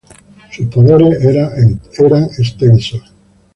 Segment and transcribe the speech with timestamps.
[0.51, 3.03] Sus poderes eran extensos.